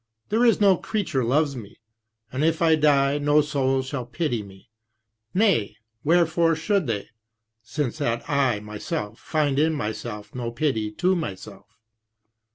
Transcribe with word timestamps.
There 0.29 0.43
is 0.43 0.59
no 0.59 0.77
creature 0.77 1.23
loves 1.23 1.55
me; 1.55 1.79
And 2.31 2.43
if 2.43 2.59
I 2.59 2.73
die, 2.73 3.19
no 3.19 3.39
soul 3.41 3.83
shall 3.83 4.07
pity 4.07 4.41
me; 4.41 4.71
Nay, 5.31 5.77
wherefore 6.03 6.55
should 6.55 6.87
they, 6.87 7.09
since 7.61 7.99
that 7.99 8.27
I 8.27 8.61
myself 8.61 9.19
Find 9.19 9.59
in 9.59 9.75
myself 9.75 10.33
no 10.33 10.49
pity 10.49 10.89
to 10.93 11.15
myself?" 11.15 11.77